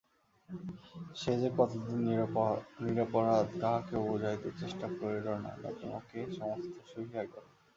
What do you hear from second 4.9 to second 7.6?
করিল না, নতমুখে সমস্ত সহিয়া গেল।